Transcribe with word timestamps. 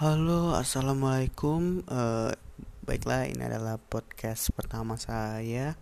Halo, 0.00 0.56
assalamualaikum. 0.56 1.84
Uh, 1.84 2.32
baiklah, 2.88 3.28
ini 3.28 3.44
adalah 3.44 3.76
podcast 3.76 4.48
pertama 4.56 4.96
saya. 4.96 5.76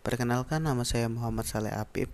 Perkenalkan, 0.00 0.64
nama 0.64 0.88
saya 0.88 1.12
Muhammad 1.12 1.44
Saleh 1.44 1.76
Apip. 1.76 2.08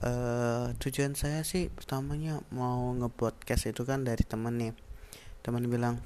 Uh, 0.00 0.72
tujuan 0.80 1.12
saya 1.12 1.44
sih 1.44 1.68
pertamanya 1.68 2.40
mau 2.56 2.88
nge-podcast 2.96 3.68
itu 3.68 3.84
kan 3.84 4.00
dari 4.00 4.24
temen 4.24 4.56
nih. 4.56 4.72
Temen 5.44 5.68
bilang, 5.68 6.00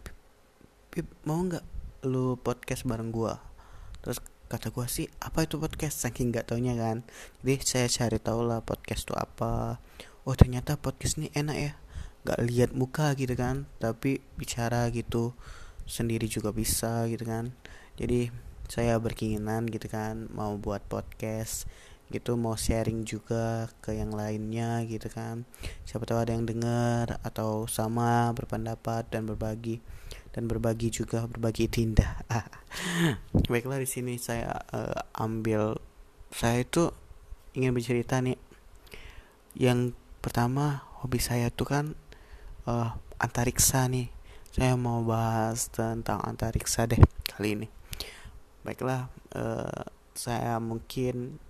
Pip, 0.91 1.07
mau 1.23 1.39
nggak 1.39 1.63
lu 2.03 2.35
podcast 2.35 2.91
bareng 2.91 3.15
gua? 3.15 3.39
Terus 4.03 4.19
kata 4.51 4.75
gua 4.75 4.91
sih, 4.91 5.07
apa 5.23 5.47
itu 5.47 5.63
podcast? 5.63 6.03
Saking 6.03 6.35
nggak 6.35 6.51
taunya 6.51 6.75
kan. 6.75 7.07
Jadi 7.47 7.63
saya 7.63 7.87
cari 7.87 8.19
tahu 8.19 8.51
lah 8.51 8.67
podcast 8.67 9.07
itu 9.07 9.15
apa. 9.15 9.79
Oh 10.27 10.35
ternyata 10.35 10.75
podcast 10.75 11.23
ini 11.23 11.31
enak 11.39 11.55
ya 11.55 11.84
gak 12.25 12.41
lihat 12.41 12.73
muka 12.73 13.13
gitu 13.15 13.37
kan 13.37 13.69
tapi 13.77 14.25
bicara 14.41 14.89
gitu 14.89 15.37
sendiri 15.85 16.25
juga 16.29 16.51
bisa 16.51 17.05
gitu 17.09 17.25
kan. 17.29 17.53
Jadi 18.01 18.33
saya 18.67 18.97
berkeinginan 18.97 19.69
gitu 19.69 19.93
kan 19.93 20.27
mau 20.33 20.57
buat 20.57 20.81
podcast 20.89 21.69
gitu 22.13 22.37
mau 22.37 22.55
sharing 22.55 23.03
juga 23.09 23.69
ke 23.81 23.97
yang 23.97 24.13
lainnya 24.13 24.85
gitu 24.89 25.09
kan. 25.09 25.49
Siapa 25.85 26.05
tahu 26.05 26.21
ada 26.21 26.33
yang 26.37 26.45
dengar 26.45 27.21
atau 27.25 27.65
sama 27.69 28.33
berpendapat 28.37 29.09
dan 29.09 29.25
berbagi 29.25 29.81
dan 30.35 30.51
berbagi 30.51 30.91
juga 30.91 31.25
berbagi 31.31 31.71
tindak. 31.71 32.27
Baiklah 33.51 33.81
di 33.81 33.89
sini 33.89 34.19
saya 34.21 34.51
uh, 34.75 35.01
ambil 35.17 35.79
saya 36.35 36.67
itu 36.67 36.91
ingin 37.55 37.73
bercerita 37.73 38.19
nih. 38.21 38.39
Yang 39.55 39.95
pertama 40.19 40.83
hobi 41.01 41.23
saya 41.23 41.49
tuh 41.53 41.69
kan 41.69 41.85
uh, 42.69 42.97
antariksa 43.21 43.89
nih. 43.89 44.09
Saya 44.55 44.79
mau 44.79 45.03
bahas 45.03 45.67
tentang 45.73 46.23
antariksa 46.23 46.87
deh 46.87 47.01
kali 47.27 47.59
ini. 47.59 47.69
Baiklah 48.63 49.11
uh, 49.35 49.85
saya 50.15 50.63
mungkin 50.63 51.43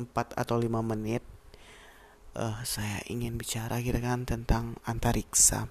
4 0.00 0.08
atau 0.32 0.56
5 0.56 0.64
menit 0.80 1.20
uh, 2.34 2.56
saya 2.64 3.04
ingin 3.10 3.36
bicara 3.36 3.84
gitu 3.84 3.98
kan 4.00 4.24
tentang 4.24 4.80
antariksa. 4.88 5.68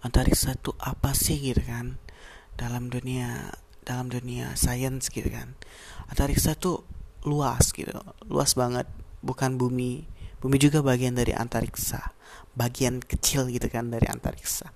Antariksa 0.00 0.54
itu 0.54 0.72
apa 0.78 1.12
sih 1.12 1.38
gitu 1.40 1.62
kan? 1.66 2.00
Dalam 2.56 2.88
dunia 2.88 3.52
dalam 3.86 4.10
dunia 4.10 4.56
sains 4.58 5.12
gitu 5.12 5.28
kan. 5.28 5.54
Antariksa 6.10 6.56
tuh 6.56 6.82
luas 7.26 7.70
gitu 7.76 7.92
luas 8.26 8.56
banget. 8.56 8.88
Bukan 9.20 9.58
bumi 9.58 10.06
bumi 10.46 10.62
juga 10.62 10.78
bagian 10.86 11.18
dari 11.18 11.34
antariksa 11.34 12.14
bagian 12.56 13.04
kecil 13.04 13.52
gitu 13.52 13.68
kan 13.68 13.92
dari 13.92 14.08
antariksa. 14.08 14.72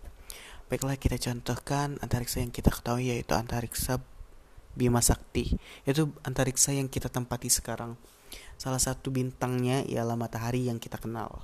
Baiklah 0.68 1.00
kita 1.00 1.18
contohkan 1.18 1.98
antariksa 2.04 2.44
yang 2.44 2.52
kita 2.52 2.70
ketahui 2.70 3.10
yaitu 3.10 3.34
antariksa 3.34 3.98
Bima 4.76 5.02
Sakti. 5.02 5.58
Itu 5.82 6.14
antariksa 6.22 6.70
yang 6.70 6.86
kita 6.86 7.10
tempati 7.10 7.50
sekarang. 7.50 7.98
Salah 8.54 8.78
satu 8.78 9.10
bintangnya 9.10 9.82
ialah 9.88 10.14
matahari 10.14 10.70
yang 10.70 10.78
kita 10.78 11.00
kenal. 11.00 11.42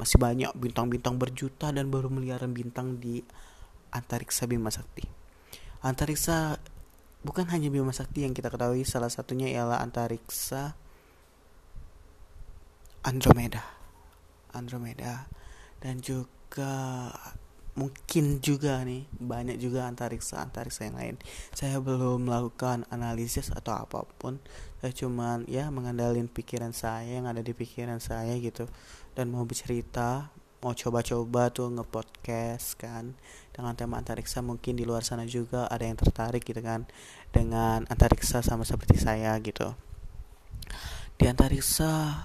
Masih 0.00 0.16
banyak 0.16 0.56
bintang-bintang 0.56 1.20
berjuta 1.20 1.68
dan 1.68 1.92
baru 1.92 2.08
miliaran 2.08 2.56
bintang 2.56 2.96
di 2.96 3.20
antariksa 3.92 4.48
Bima 4.48 4.72
Sakti. 4.72 5.04
Antariksa 5.84 6.56
bukan 7.20 7.44
hanya 7.52 7.68
Bima 7.68 7.92
Sakti 7.92 8.24
yang 8.24 8.32
kita 8.32 8.48
ketahui, 8.48 8.88
salah 8.88 9.12
satunya 9.12 9.52
ialah 9.52 9.84
antariksa 9.84 10.72
Andromeda. 13.00 13.64
Andromeda. 14.52 15.24
Dan 15.80 16.04
juga 16.04 17.08
mungkin 17.78 18.42
juga 18.42 18.82
nih 18.82 19.06
banyak 19.08 19.56
juga 19.56 19.86
antariksa 19.88 20.42
antariksa 20.44 20.84
yang 20.90 20.98
lain. 21.00 21.16
Saya 21.56 21.80
belum 21.80 22.28
melakukan 22.28 22.84
analisis 22.92 23.48
atau 23.48 23.72
apa 23.72 24.04
pun. 24.20 24.36
Saya 24.84 24.92
cuman 24.92 25.48
ya 25.48 25.72
mengandalkan 25.72 26.28
pikiran 26.28 26.76
saya 26.76 27.16
yang 27.16 27.24
ada 27.24 27.40
di 27.40 27.56
pikiran 27.56 28.02
saya 28.02 28.36
gitu. 28.36 28.68
Dan 29.16 29.32
mau 29.32 29.48
bercerita 29.48 30.28
mau 30.60 30.76
coba-coba 30.76 31.48
tuh 31.48 31.72
ngepodcast 31.72 32.76
kan 32.76 33.16
dengan 33.56 33.72
tema 33.72 33.96
antariksa. 33.96 34.44
Mungkin 34.44 34.76
di 34.76 34.84
luar 34.84 35.00
sana 35.00 35.24
juga 35.24 35.64
ada 35.72 35.88
yang 35.88 35.96
tertarik 35.96 36.44
gitu 36.44 36.60
kan 36.60 36.84
dengan 37.32 37.88
antariksa 37.88 38.44
sama 38.44 38.68
seperti 38.68 39.00
saya 39.00 39.32
gitu. 39.40 39.72
Di 41.16 41.28
antariksa 41.28 42.24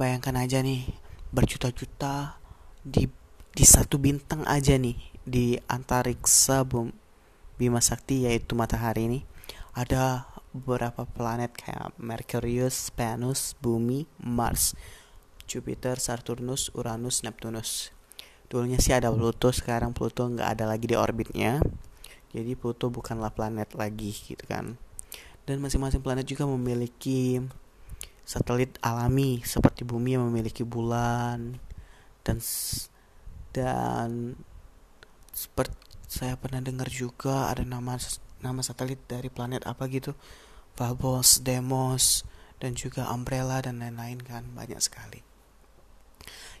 bayangkan 0.00 0.36
aja 0.40 0.64
nih 0.64 0.88
berjuta-juta 1.32 2.36
di 2.82 3.08
di 3.52 3.64
satu 3.68 4.00
bintang 4.00 4.44
aja 4.48 4.76
nih 4.80 4.96
di 5.22 5.60
antariksa 5.68 6.64
Bima 7.60 7.84
Sakti 7.84 8.24
yaitu 8.24 8.56
matahari 8.56 9.06
ini 9.06 9.20
ada 9.76 10.28
beberapa 10.52 11.08
planet 11.08 11.52
kayak 11.56 11.96
Merkurius, 11.96 12.92
Venus, 12.92 13.56
Bumi, 13.56 14.04
Mars, 14.20 14.76
Jupiter, 15.48 15.96
Saturnus, 15.96 16.68
Uranus, 16.76 17.24
Neptunus. 17.24 17.92
Dulunya 18.52 18.76
sih 18.76 18.92
ada 18.92 19.08
Pluto, 19.08 19.48
sekarang 19.48 19.96
Pluto 19.96 20.28
nggak 20.28 20.60
ada 20.60 20.64
lagi 20.68 20.84
di 20.84 20.96
orbitnya. 20.96 21.64
Jadi 22.36 22.52
Pluto 22.52 22.92
bukanlah 22.92 23.32
planet 23.32 23.72
lagi 23.76 24.12
gitu 24.12 24.44
kan. 24.44 24.76
Dan 25.48 25.64
masing-masing 25.64 26.04
planet 26.04 26.28
juga 26.28 26.44
memiliki 26.44 27.40
satelit 28.22 28.78
alami 28.80 29.42
seperti 29.42 29.82
Bumi 29.82 30.16
yang 30.16 30.26
memiliki 30.30 30.62
bulan, 30.62 31.58
dan 32.22 32.38
dan 33.52 34.38
seperti 35.32 35.76
saya 36.08 36.36
pernah 36.36 36.60
dengar 36.60 36.92
juga 36.92 37.48
ada 37.48 37.64
nama 37.64 37.96
nama 38.44 38.60
satelit 38.60 39.00
dari 39.08 39.32
planet 39.32 39.64
apa 39.64 39.88
gitu 39.88 40.12
Phobos, 40.76 41.40
Deimos 41.44 42.24
dan 42.60 42.78
juga 42.78 43.08
Umbrella 43.12 43.60
dan 43.60 43.80
lain-lain 43.80 44.20
kan 44.24 44.44
banyak 44.56 44.80
sekali. 44.80 45.20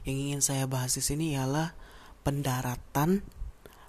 Yang 0.02 0.16
ingin 0.18 0.40
saya 0.42 0.64
bahas 0.66 0.98
di 0.98 1.02
sini 1.04 1.38
ialah 1.38 1.72
pendaratan 2.26 3.22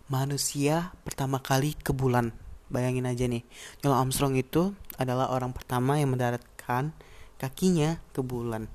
manusia 0.07 0.93
pertama 1.01 1.41
kali 1.41 1.73
ke 1.73 1.89
bulan. 1.91 2.31
Bayangin 2.69 3.09
aja 3.09 3.25
nih, 3.25 3.43
Neil 3.81 3.93
Armstrong 3.93 4.37
itu 4.37 4.73
adalah 4.97 5.29
orang 5.33 5.53
pertama 5.53 5.97
yang 5.97 6.13
mendaratkan 6.13 6.93
kakinya 7.43 7.99
ke 8.15 8.23
bulan. 8.23 8.71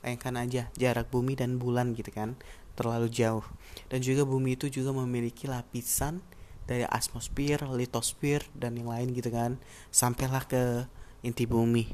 Bayangkan 0.00 0.40
aja 0.40 0.62
jarak 0.80 1.12
bumi 1.12 1.36
dan 1.36 1.60
bulan 1.60 1.92
gitu 1.92 2.08
kan 2.08 2.40
terlalu 2.72 3.12
jauh. 3.12 3.44
Dan 3.92 4.00
juga 4.00 4.24
bumi 4.24 4.56
itu 4.56 4.72
juga 4.72 4.96
memiliki 4.96 5.44
lapisan 5.44 6.24
dari 6.64 6.88
atmosfer, 6.88 7.68
litosfer 7.68 8.40
dan 8.56 8.80
yang 8.80 8.88
lain 8.88 9.12
gitu 9.12 9.28
kan 9.28 9.60
sampailah 9.92 10.48
ke 10.48 10.88
inti 11.20 11.44
bumi. 11.44 11.84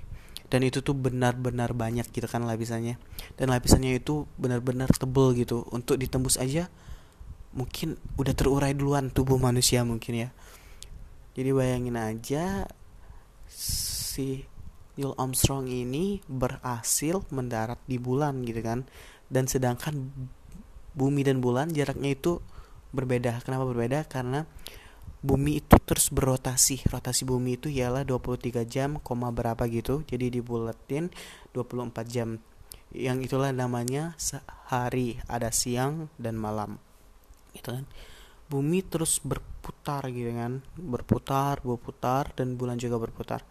Dan 0.47 0.63
itu 0.63 0.87
tuh 0.87 0.95
benar-benar 0.95 1.75
banyak 1.75 2.07
gitu 2.15 2.31
kan 2.31 2.47
lapisannya. 2.47 2.95
Dan 3.35 3.51
lapisannya 3.51 3.99
itu 3.99 4.31
benar-benar 4.39 4.87
tebel 4.95 5.35
gitu. 5.35 5.67
Untuk 5.75 5.99
ditembus 5.99 6.39
aja 6.39 6.71
mungkin 7.55 7.99
udah 8.19 8.35
terurai 8.35 8.71
duluan 8.75 9.11
tubuh 9.11 9.41
manusia 9.41 9.83
mungkin 9.83 10.15
ya. 10.15 10.29
Jadi 11.35 11.51
bayangin 11.51 11.99
aja 11.99 12.71
si 13.51 14.47
Neil 14.95 15.15
Armstrong 15.19 15.67
ini 15.67 16.23
berhasil 16.31 17.27
mendarat 17.35 17.83
di 17.91 17.99
bulan 17.99 18.47
gitu 18.47 18.63
kan. 18.63 18.87
Dan 19.27 19.51
sedangkan 19.51 20.15
bumi 20.95 21.27
dan 21.27 21.43
bulan 21.43 21.75
jaraknya 21.75 22.15
itu 22.15 22.39
berbeda. 22.95 23.43
Kenapa 23.43 23.67
berbeda? 23.67 24.07
Karena 24.07 24.47
bumi 25.19 25.59
itu 25.59 25.77
terus 25.83 26.15
berotasi. 26.15 26.87
Rotasi 26.87 27.27
bumi 27.27 27.59
itu 27.59 27.67
ialah 27.67 28.07
23 28.07 28.63
jam 28.71 29.03
koma 29.03 29.35
berapa 29.35 29.67
gitu. 29.67 30.07
Jadi 30.07 30.39
dibulatin 30.39 31.11
24 31.51 32.07
jam. 32.07 32.39
Yang 32.95 33.35
itulah 33.35 33.51
namanya 33.51 34.15
sehari 34.15 35.19
ada 35.27 35.51
siang 35.51 36.07
dan 36.23 36.39
malam. 36.39 36.79
Gitu 37.51 37.75
kan. 37.75 37.85
Bumi 38.47 38.87
terus 38.87 39.19
berputar 39.19 40.07
gitu 40.15 40.31
kan. 40.31 40.63
Berputar 40.79 41.59
berputar 41.67 42.31
dan 42.39 42.55
bulan 42.55 42.79
juga 42.79 43.03
berputar 43.03 43.43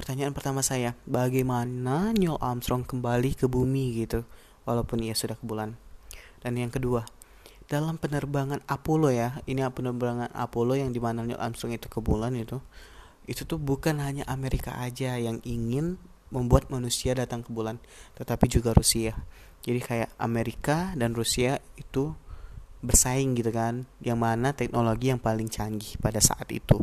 Pertanyaan 0.00 0.32
pertama 0.32 0.64
saya, 0.64 0.96
bagaimana 1.04 2.16
Neil 2.16 2.40
Armstrong 2.40 2.88
kembali 2.88 3.36
ke 3.36 3.52
bumi 3.52 4.00
gitu, 4.00 4.24
walaupun 4.64 5.04
ia 5.04 5.12
sudah 5.12 5.36
ke 5.36 5.44
bulan? 5.44 5.76
Dan 6.40 6.56
yang 6.56 6.72
kedua, 6.72 7.04
dalam 7.68 8.00
penerbangan 8.00 8.64
Apollo 8.64 9.12
ya, 9.12 9.44
ini 9.44 9.60
penerbangan 9.60 10.32
Apollo 10.32 10.80
yang 10.80 10.96
di 10.96 11.04
mana 11.04 11.28
Neil 11.28 11.36
Armstrong 11.36 11.76
itu 11.76 11.92
ke 11.92 12.00
bulan 12.00 12.32
itu, 12.32 12.64
itu 13.28 13.44
tuh 13.44 13.60
bukan 13.60 14.00
hanya 14.00 14.24
Amerika 14.24 14.72
aja 14.80 15.20
yang 15.20 15.36
ingin 15.44 16.00
membuat 16.32 16.72
manusia 16.72 17.12
datang 17.12 17.44
ke 17.44 17.52
bulan, 17.52 17.76
tetapi 18.16 18.48
juga 18.48 18.72
Rusia. 18.72 19.12
Jadi 19.60 19.84
kayak 19.84 20.16
Amerika 20.16 20.96
dan 20.96 21.12
Rusia 21.12 21.60
itu 21.76 22.16
bersaing 22.80 23.36
gitu 23.36 23.52
kan, 23.52 23.84
yang 24.00 24.16
mana 24.16 24.56
teknologi 24.56 25.12
yang 25.12 25.20
paling 25.20 25.52
canggih 25.52 26.00
pada 26.00 26.24
saat 26.24 26.48
itu 26.48 26.80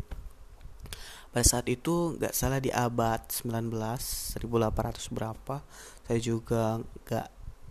pada 1.37 1.45
saat 1.45 1.69
itu 1.69 2.17
nggak 2.17 2.33
salah 2.33 2.57
di 2.57 2.73
abad 2.73 3.21
19 3.29 3.69
1800 3.69 5.13
berapa 5.13 5.61
saya 6.09 6.17
juga 6.17 6.81
nggak 6.81 7.27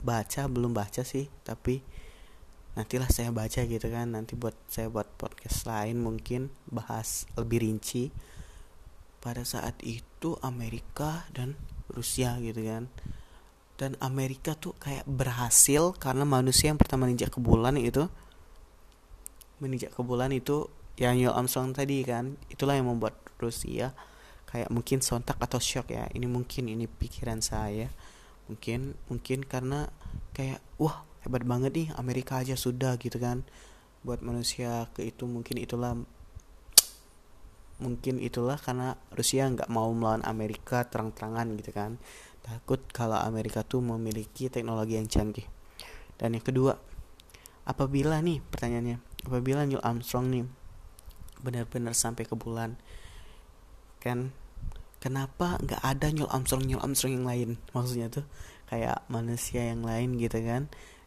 baca 0.06 0.42
belum 0.46 0.70
baca 0.70 1.02
sih. 1.02 1.26
Tapi 1.42 1.82
nantilah 2.78 3.10
saya 3.10 3.34
baca 3.34 3.66
gitu 3.66 3.82
kan 3.90 4.14
nanti 4.14 4.38
buat 4.38 4.54
saya 4.70 4.86
buat 4.86 5.10
podcast 5.18 5.66
lain 5.66 5.98
mungkin 5.98 6.54
bahas 6.70 7.26
lebih 7.34 7.66
rinci. 7.66 8.14
Pada 9.18 9.42
saat 9.42 9.82
itu 9.82 10.38
Amerika 10.46 11.26
dan 11.34 11.58
Rusia 11.90 12.38
gitu 12.38 12.62
kan. 12.62 12.86
Dan 13.74 13.98
Amerika 13.98 14.54
tuh 14.54 14.78
kayak 14.78 15.10
berhasil 15.10 15.90
karena 15.98 16.22
manusia 16.22 16.70
yang 16.70 16.78
pertama 16.78 17.10
menginjak 17.10 17.34
ke 17.34 17.42
bulan 17.42 17.74
itu 17.82 18.06
menginjak 19.58 19.90
ke 19.90 20.06
bulan 20.06 20.30
itu 20.30 20.70
yang 20.96 21.20
Neil 21.20 21.32
Armstrong 21.32 21.76
tadi 21.76 22.00
kan 22.04 22.40
itulah 22.48 22.76
yang 22.76 22.88
membuat 22.88 23.20
Rusia 23.37 23.93
kayak 24.48 24.72
mungkin 24.72 25.04
sontak 25.04 25.37
atau 25.37 25.60
shock 25.60 25.93
ya. 25.93 26.08
Ini 26.08 26.25
mungkin 26.25 26.72
ini 26.72 26.88
pikiran 26.88 27.44
saya. 27.44 27.93
Mungkin 28.48 28.96
mungkin 29.12 29.44
karena 29.44 29.90
kayak 30.32 30.64
wah 30.81 31.04
hebat 31.20 31.44
banget 31.44 31.72
nih 31.76 31.88
Amerika 32.00 32.40
aja 32.40 32.56
sudah 32.56 32.96
gitu 32.96 33.20
kan. 33.20 33.44
Buat 34.00 34.25
manusia 34.25 34.88
ke 34.96 35.04
itu 35.04 35.28
mungkin 35.28 35.60
itulah 35.60 35.98
mungkin 37.76 38.16
itulah 38.25 38.56
karena 38.56 38.96
Rusia 39.12 39.44
nggak 39.52 39.69
mau 39.69 39.92
melawan 39.92 40.25
Amerika 40.25 40.88
terang-terangan 40.88 41.52
gitu 41.60 41.76
kan. 41.76 42.00
Takut 42.40 42.81
kalau 42.88 43.20
Amerika 43.20 43.60
tuh 43.66 43.84
memiliki 43.84 44.49
teknologi 44.49 44.96
yang 44.96 45.10
canggih. 45.10 45.44
Dan 46.16 46.40
yang 46.40 46.46
kedua 46.46 46.81
apabila 47.69 48.22
nih 48.25 48.40
pertanyaannya 48.40 48.96
apabila 49.26 49.69
Neil 49.69 49.82
Armstrong 49.82 50.32
nih 50.32 50.46
benar-benar 51.40 51.92
sampai 51.92 52.24
ke 52.24 52.34
bulan. 52.36 52.78
Kan 54.00 54.32
kenapa 55.02 55.60
nggak 55.60 55.82
ada 55.82 56.06
Neil 56.12 56.28
Armstrong 56.30 56.64
Neil 56.64 56.80
Armstrong 56.80 57.22
yang 57.22 57.26
lain? 57.28 57.48
Maksudnya 57.72 58.08
tuh 58.08 58.24
kayak 58.66 59.06
manusia 59.06 59.62
yang 59.62 59.86
lain 59.86 60.18
gitu 60.18 60.42
kan 60.42 60.66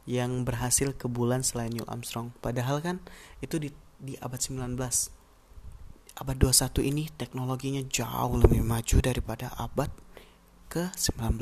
yang 0.09 0.41
berhasil 0.47 0.95
ke 0.95 1.05
bulan 1.05 1.45
selain 1.45 1.69
Neil 1.69 1.85
Armstrong. 1.85 2.33
Padahal 2.41 2.81
kan 2.81 3.03
itu 3.43 3.59
di 3.61 3.69
di 3.99 4.15
abad 4.23 4.39
19 4.39 4.79
abad 6.19 6.35
21 6.35 6.83
ini 6.87 7.11
teknologinya 7.15 7.83
jauh 7.87 8.39
lebih 8.39 8.63
maju 8.63 8.97
daripada 9.03 9.51
abad 9.59 9.91
ke 10.71 10.91
19 10.95 11.35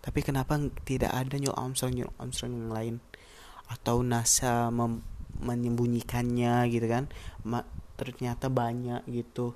tapi 0.00 0.20
kenapa 0.24 0.56
tidak 0.88 1.12
ada 1.12 1.36
Neil 1.36 1.52
Armstrong 1.52 1.92
Neil 1.92 2.10
Armstrong 2.16 2.52
yang 2.56 2.72
lain? 2.72 2.94
Atau 3.70 4.02
NASA 4.02 4.72
menyembunyikannya 5.40 6.68
gitu 6.68 6.86
kan 6.90 7.06
ternyata 8.00 8.48
banyak 8.48 9.04
gitu. 9.12 9.52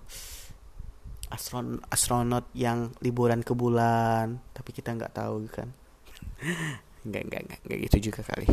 Astron 1.32 1.81
astronot 1.88 2.52
yang 2.52 2.93
liburan 3.00 3.41
ke 3.41 3.56
bulan 3.56 4.37
tapi 4.52 4.76
kita 4.76 4.93
nggak 4.93 5.17
tahu 5.17 5.49
kan. 5.49 5.73
Nggak 7.05 7.23
nggak 7.29 7.43
nggak 7.69 7.79
gitu 7.85 8.08
juga 8.08 8.25
kali. 8.25 8.49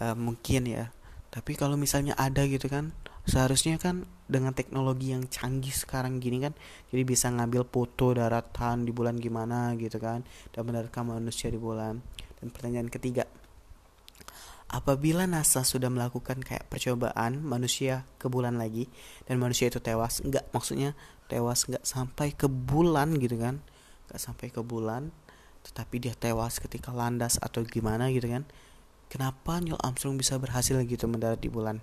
Uh, 0.00 0.16
mungkin 0.16 0.64
ya. 0.64 0.88
Tapi 1.28 1.52
kalau 1.52 1.76
misalnya 1.76 2.16
ada 2.16 2.48
gitu 2.48 2.64
kan 2.64 2.96
seharusnya 3.28 3.76
kan 3.76 4.08
dengan 4.24 4.56
teknologi 4.56 5.12
yang 5.12 5.28
canggih 5.28 5.70
sekarang 5.70 6.16
gini 6.16 6.40
kan 6.40 6.56
jadi 6.88 7.04
bisa 7.04 7.28
ngambil 7.28 7.68
foto 7.68 8.16
daratan 8.16 8.88
di 8.88 8.90
bulan 8.90 9.20
gimana 9.20 9.76
gitu 9.76 10.00
kan 10.00 10.24
dan 10.50 10.60
mendaratkan 10.64 11.04
manusia 11.04 11.52
di 11.52 11.60
bulan. 11.60 12.00
Dan 12.40 12.48
pertanyaan 12.48 12.88
ketiga 12.88 13.28
apabila 14.70 15.26
NASA 15.26 15.66
sudah 15.66 15.90
melakukan 15.90 16.38
kayak 16.40 16.70
percobaan 16.70 17.42
manusia 17.42 18.06
ke 18.22 18.30
bulan 18.30 18.54
lagi 18.54 18.86
dan 19.26 19.42
manusia 19.42 19.66
itu 19.66 19.82
tewas 19.82 20.22
enggak 20.22 20.46
maksudnya 20.54 20.94
tewas 21.26 21.66
enggak 21.66 21.82
sampai 21.82 22.30
ke 22.30 22.46
bulan 22.46 23.18
gitu 23.18 23.34
kan 23.34 23.58
enggak 24.06 24.20
sampai 24.22 24.48
ke 24.54 24.62
bulan 24.62 25.10
tetapi 25.66 25.98
dia 25.98 26.14
tewas 26.14 26.62
ketika 26.62 26.94
landas 26.94 27.36
atau 27.42 27.66
gimana 27.66 28.08
gitu 28.14 28.30
kan 28.30 28.46
kenapa 29.10 29.58
Neil 29.58 29.76
Armstrong 29.82 30.14
bisa 30.14 30.38
berhasil 30.38 30.78
gitu 30.86 31.10
mendarat 31.10 31.42
di 31.42 31.50
bulan? 31.50 31.82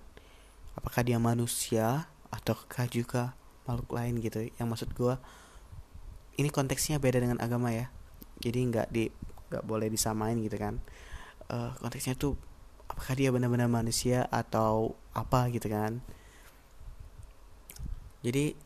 Apakah 0.80 1.04
dia 1.04 1.19
manusia 1.19 2.07
ataukah 2.31 2.88
juga 2.88 3.36
makhluk 3.68 3.92
lain 3.92 4.24
gitu? 4.24 4.48
Yang 4.56 4.68
maksud 4.72 4.90
gue 4.95 5.16
ini 6.40 6.48
konteksnya 6.48 7.04
beda 7.04 7.19
dengan 7.19 7.44
agama 7.44 7.75
ya. 7.75 7.92
Jadi 8.40 8.60
nggak 8.72 8.88
di 8.90 9.12
nggak 9.51 9.63
boleh 9.68 9.92
disamain 9.92 10.40
gitu 10.40 10.56
kan. 10.56 10.80
Uh, 11.51 11.75
konteksnya 11.83 12.16
tuh 12.16 12.40
apakah 12.98 13.14
dia 13.14 13.30
benar-benar 13.30 13.70
manusia 13.70 14.26
atau 14.34 14.98
apa 15.14 15.54
gitu 15.54 15.70
kan. 15.70 16.02
Jadi 18.26 18.58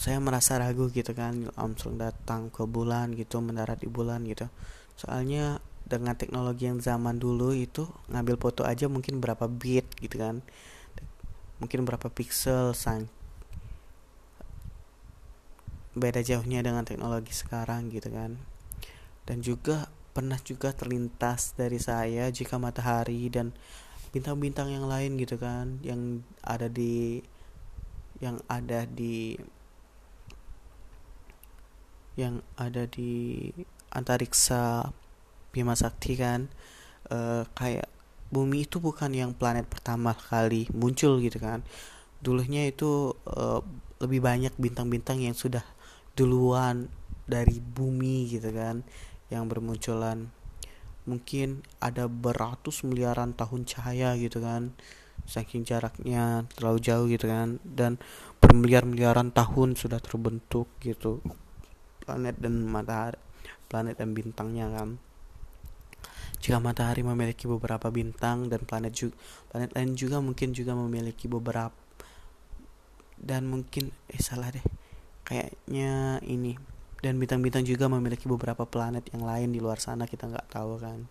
saya 0.00 0.16
merasa 0.16 0.56
ragu 0.56 0.88
gitu 0.88 1.12
kan 1.12 1.52
Armstrong 1.52 2.00
datang 2.00 2.48
ke 2.48 2.64
bulan 2.64 3.12
gitu 3.12 3.44
mendarat 3.44 3.84
di 3.84 3.86
bulan 3.92 4.24
gitu. 4.24 4.48
Soalnya 4.96 5.60
dengan 5.84 6.16
teknologi 6.16 6.72
yang 6.72 6.80
zaman 6.80 7.20
dulu 7.20 7.52
itu 7.52 7.84
ngambil 8.08 8.40
foto 8.40 8.64
aja 8.64 8.88
mungkin 8.88 9.20
berapa 9.20 9.44
bit 9.44 9.84
gitu 10.00 10.16
kan. 10.16 10.40
Mungkin 11.60 11.84
berapa 11.84 12.08
pixel 12.08 12.72
sang 12.72 13.12
beda 15.92 16.24
jauhnya 16.24 16.64
dengan 16.64 16.88
teknologi 16.88 17.36
sekarang 17.36 17.92
gitu 17.92 18.08
kan. 18.08 18.40
Dan 19.28 19.44
juga 19.44 19.92
pernah 20.18 20.34
juga 20.42 20.74
terlintas 20.74 21.54
dari 21.54 21.78
saya 21.78 22.26
jika 22.34 22.58
matahari 22.58 23.30
dan 23.30 23.54
bintang-bintang 24.10 24.66
yang 24.74 24.90
lain 24.90 25.14
gitu 25.14 25.38
kan 25.38 25.78
yang 25.86 26.26
ada 26.42 26.66
di 26.66 27.22
yang 28.18 28.42
ada 28.50 28.82
di 28.82 29.38
yang 32.18 32.42
ada 32.58 32.90
di 32.90 33.46
antariksa 33.94 34.90
Bima 35.54 35.78
Sakti 35.78 36.18
kan 36.18 36.50
uh, 37.14 37.46
kayak 37.54 37.86
bumi 38.34 38.66
itu 38.66 38.82
bukan 38.82 39.14
yang 39.14 39.30
planet 39.38 39.70
pertama 39.70 40.18
kali 40.18 40.66
muncul 40.74 41.22
gitu 41.22 41.38
kan. 41.38 41.62
Dulunya 42.18 42.66
itu 42.66 43.14
uh, 43.22 43.62
lebih 44.02 44.18
banyak 44.18 44.50
bintang-bintang 44.58 45.22
yang 45.22 45.38
sudah 45.38 45.62
duluan 46.18 46.90
dari 47.30 47.62
bumi 47.62 48.26
gitu 48.34 48.50
kan 48.50 48.82
yang 49.28 49.48
bermunculan. 49.48 50.32
Mungkin 51.08 51.64
ada 51.80 52.04
beratus 52.04 52.84
miliaran 52.84 53.32
tahun 53.32 53.64
cahaya 53.64 54.16
gitu 54.20 54.44
kan. 54.44 54.76
Saking 55.24 55.64
jaraknya 55.64 56.44
terlalu 56.56 56.78
jauh 56.84 57.06
gitu 57.08 57.28
kan. 57.28 57.60
Dan 57.64 57.96
bermiliar-miliaran 58.40 59.32
tahun 59.32 59.76
sudah 59.76 60.00
terbentuk 60.00 60.68
gitu. 60.80 61.24
Planet 62.04 62.36
dan 62.40 62.64
matahari 62.64 63.20
planet 63.68 64.00
dan 64.00 64.16
bintangnya 64.16 64.72
kan. 64.72 64.96
Jika 66.40 66.58
matahari 66.58 67.04
memiliki 67.04 67.44
beberapa 67.44 67.92
bintang 67.92 68.48
dan 68.48 68.64
planet 68.64 68.96
juga 68.96 69.14
planet 69.52 69.70
lain 69.76 69.92
juga 69.94 70.16
mungkin 70.24 70.56
juga 70.56 70.72
memiliki 70.72 71.28
beberapa 71.28 71.76
dan 73.18 73.44
mungkin 73.46 73.92
eh 74.08 74.22
salah 74.22 74.48
deh. 74.48 74.64
Kayaknya 75.28 76.24
ini 76.24 76.56
dan 76.98 77.14
bintang-bintang 77.22 77.62
juga 77.62 77.86
memiliki 77.86 78.26
beberapa 78.26 78.66
planet 78.66 79.14
yang 79.14 79.22
lain 79.22 79.54
di 79.54 79.62
luar 79.62 79.78
sana 79.78 80.10
kita 80.10 80.26
nggak 80.26 80.50
tahu 80.50 80.82
kan. 80.82 81.06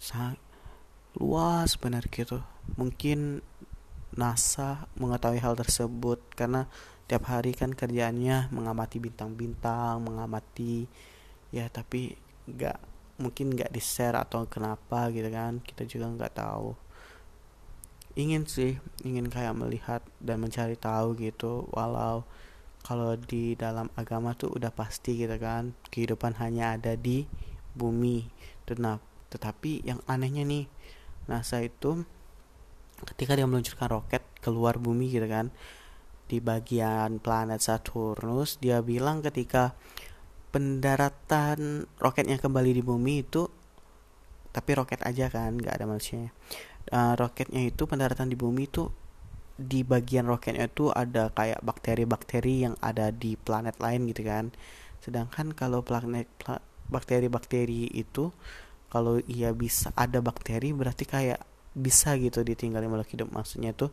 Sangat 0.00 0.40
luas 1.20 1.76
benar 1.76 2.08
gitu. 2.08 2.40
Mungkin 2.80 3.44
NASA 4.16 4.88
mengetahui 4.96 5.38
hal 5.44 5.54
tersebut 5.60 6.18
karena 6.32 6.64
tiap 7.04 7.28
hari 7.28 7.52
kan 7.52 7.74
kerjaannya 7.74 8.50
mengamati 8.54 9.02
bintang-bintang 9.02 9.98
mengamati 10.02 10.86
ya 11.50 11.66
tapi 11.66 12.14
nggak 12.46 12.78
mungkin 13.20 13.52
nggak 13.52 13.70
di 13.74 13.82
share 13.82 14.16
atau 14.16 14.48
kenapa 14.48 15.12
gitu 15.12 15.28
kan. 15.28 15.60
Kita 15.60 15.84
juga 15.84 16.08
nggak 16.08 16.32
tahu. 16.40 16.72
Ingin 18.16 18.48
sih 18.48 18.80
ingin 19.04 19.28
kayak 19.28 19.52
melihat 19.52 20.00
dan 20.16 20.40
mencari 20.40 20.80
tahu 20.80 21.12
gitu 21.20 21.68
walau 21.76 22.24
kalau 22.80 23.16
di 23.16 23.54
dalam 23.54 23.92
agama 23.94 24.32
tuh 24.34 24.50
udah 24.56 24.72
pasti 24.72 25.20
gitu 25.20 25.36
kan 25.36 25.76
kehidupan 25.92 26.36
hanya 26.40 26.76
ada 26.76 26.96
di 26.96 27.28
bumi. 27.76 28.26
Nah, 28.78 29.02
tetapi 29.30 29.82
yang 29.86 29.98
anehnya 30.06 30.46
nih 30.46 30.66
NASA 31.26 31.62
itu 31.62 32.02
ketika 33.14 33.38
dia 33.38 33.48
meluncurkan 33.48 33.88
roket 33.88 34.22
keluar 34.44 34.76
bumi 34.76 35.08
gitu 35.08 35.24
kan 35.30 35.48
di 36.30 36.38
bagian 36.38 37.18
planet 37.18 37.58
Saturnus 37.58 38.62
dia 38.62 38.78
bilang 38.84 39.18
ketika 39.24 39.74
pendaratan 40.54 41.86
roketnya 41.98 42.38
kembali 42.38 42.70
di 42.74 42.82
bumi 42.82 43.14
itu 43.22 43.46
tapi 44.50 44.70
roket 44.74 45.02
aja 45.06 45.30
kan 45.30 45.58
nggak 45.58 45.74
ada 45.78 45.86
manusia 45.86 46.34
uh, 46.90 47.14
roketnya 47.14 47.66
itu 47.66 47.86
pendaratan 47.86 48.30
di 48.30 48.36
bumi 48.38 48.66
itu 48.66 48.90
di 49.60 49.84
bagian 49.84 50.24
roketnya 50.24 50.72
itu 50.72 50.88
ada 50.88 51.28
kayak 51.36 51.60
bakteri-bakteri 51.60 52.64
yang 52.64 52.74
ada 52.80 53.12
di 53.12 53.36
planet 53.36 53.76
lain 53.76 54.08
gitu 54.08 54.24
kan. 54.24 54.48
Sedangkan 55.04 55.52
kalau 55.52 55.84
planet 55.84 56.26
bakteri-bakteri 56.88 57.92
itu 57.92 58.32
kalau 58.88 59.20
ia 59.28 59.52
bisa 59.52 59.92
ada 59.94 60.18
bakteri 60.24 60.72
berarti 60.72 61.04
kayak 61.04 61.40
bisa 61.76 62.16
gitu 62.16 62.40
ditinggali 62.40 62.88
makhluk 62.88 63.12
hidup. 63.12 63.28
Maksudnya 63.30 63.76
tuh 63.76 63.92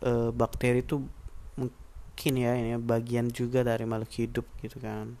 e, 0.00 0.30
bakteri 0.30 0.86
itu 0.86 1.02
mungkin 1.58 2.32
ya 2.38 2.54
ini 2.54 2.78
bagian 2.78 3.28
juga 3.34 3.66
dari 3.66 3.84
makhluk 3.84 4.14
hidup 4.14 4.46
gitu 4.62 4.78
kan. 4.78 5.18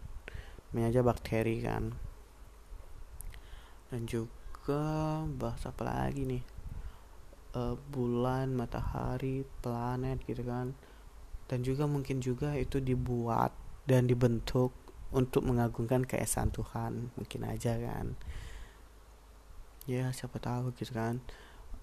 Ini 0.72 0.94
aja 0.94 1.02
bakteri 1.02 1.58
kan. 1.60 1.90
Dan 3.90 4.06
juga 4.06 5.22
bahas 5.38 5.62
apa 5.66 5.82
lagi 5.84 6.24
nih 6.24 6.53
uh, 7.54 7.78
bulan 7.88 8.52
matahari 8.52 9.46
planet 9.62 10.20
gitu 10.26 10.42
kan. 10.44 10.74
Dan 11.46 11.62
juga 11.62 11.86
mungkin 11.86 12.18
juga 12.20 12.56
itu 12.58 12.82
dibuat 12.82 13.54
dan 13.84 14.08
dibentuk 14.08 14.72
untuk 15.14 15.46
mengagungkan 15.46 16.02
keesaan 16.02 16.50
Tuhan 16.50 17.14
mungkin 17.14 17.40
aja 17.46 17.78
kan. 17.78 18.18
Ya 19.86 20.10
siapa 20.10 20.42
tahu 20.42 20.74
gitu 20.74 20.92
kan. 20.96 21.22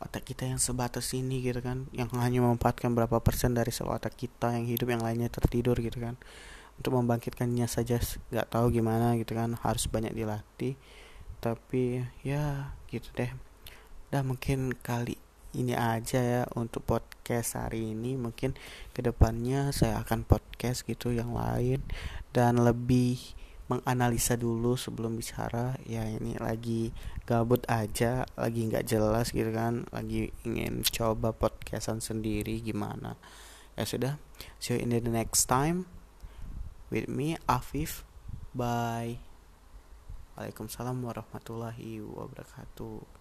Otak 0.01 0.25
kita 0.25 0.49
yang 0.49 0.57
sebatas 0.57 1.13
ini 1.13 1.45
gitu 1.45 1.61
kan 1.61 1.85
yang 1.93 2.09
hanya 2.17 2.41
memanfaatkan 2.41 2.89
berapa 2.97 3.21
persen 3.21 3.53
dari 3.53 3.69
sel 3.69 3.85
otak 3.85 4.17
kita 4.17 4.57
yang 4.57 4.65
hidup 4.65 4.89
yang 4.89 5.01
lainnya 5.05 5.29
tertidur 5.29 5.77
gitu 5.77 6.01
kan. 6.01 6.17
Untuk 6.81 6.97
membangkitkannya 6.97 7.69
saja 7.69 8.01
nggak 8.33 8.49
tahu 8.49 8.73
gimana 8.73 9.13
gitu 9.21 9.37
kan 9.37 9.53
harus 9.61 9.85
banyak 9.85 10.11
dilatih. 10.17 10.73
Tapi 11.37 12.01
ya 12.25 12.73
gitu 12.89 13.13
deh. 13.13 13.29
Dan 14.09 14.33
mungkin 14.33 14.73
kali 14.73 15.20
ini 15.51 15.75
aja 15.75 16.19
ya 16.19 16.43
untuk 16.55 16.87
podcast 16.87 17.59
hari 17.59 17.91
ini. 17.91 18.15
Mungkin 18.15 18.55
ke 18.95 19.03
depannya 19.03 19.75
saya 19.75 19.99
akan 20.03 20.23
podcast 20.23 20.87
gitu 20.87 21.11
yang 21.11 21.35
lain 21.35 21.83
dan 22.31 22.59
lebih 22.63 23.19
menganalisa 23.71 24.35
dulu 24.35 24.75
sebelum 24.75 25.15
bicara. 25.15 25.79
Ya 25.87 26.03
ini 26.07 26.35
lagi 26.39 26.91
gabut 27.23 27.63
aja 27.71 28.27
lagi 28.35 28.67
nggak 28.67 28.83
jelas 28.83 29.31
gitu 29.31 29.47
kan 29.55 29.87
lagi 29.95 30.35
ingin 30.43 30.83
coba 30.83 31.31
podcastan 31.31 32.03
sendiri 32.03 32.59
gimana. 32.59 33.15
Ya 33.79 33.87
sudah 33.87 34.19
see 34.59 34.75
you 34.75 34.83
in 34.83 34.91
the 34.91 34.99
next 35.03 35.47
time 35.47 35.87
with 36.91 37.07
me 37.07 37.39
Afif. 37.47 38.03
Bye. 38.51 39.23
Waalaikumsalam 40.35 40.99
warahmatullahi 40.99 42.03
wabarakatuh 42.03 43.20